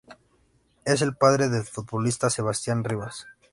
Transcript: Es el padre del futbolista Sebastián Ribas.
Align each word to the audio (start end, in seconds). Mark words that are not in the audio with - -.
Es 0.83 1.03
el 1.03 1.15
padre 1.15 1.47
del 1.47 1.63
futbolista 1.63 2.31
Sebastián 2.31 2.83
Ribas. 2.83 3.27